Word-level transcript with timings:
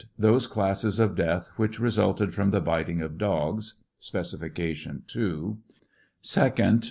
Those 0.17 0.47
cases 0.47 0.97
of 0.97 1.13
death 1.13 1.51
which 1.57 1.79
resulted 1.79 2.33
from 2.33 2.49
the 2.49 2.59
biting 2.59 3.03
of 3.03 3.19
dogs. 3.19 3.75
(Specification 3.99 5.03
II.) 5.15 5.57
Second. 6.23 6.79